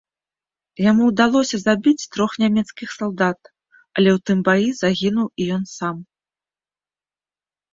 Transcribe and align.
Яму 0.83 1.03
ўдалося 1.09 1.57
забіць 1.63 2.09
трох 2.17 2.31
нямецкіх 2.43 2.89
салдат, 2.97 3.39
але 3.95 4.09
ў 4.15 4.25
тым 4.31 4.37
баі 4.49 4.67
загінуў 4.81 5.27
і 5.45 5.51
ён 5.59 5.63
сам. 5.77 5.95